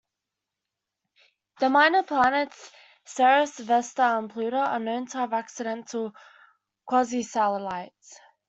The 1.59 1.69
minor 1.69 2.01
planets 2.01 2.71
Ceres, 3.05 3.59
Vesta, 3.59 4.17
and 4.17 4.31
Pluto 4.31 4.57
are 4.57 4.79
known 4.79 5.05
to 5.05 5.17
have 5.19 5.31
accidental 5.31 6.15
quasi-satellites. 6.87 8.19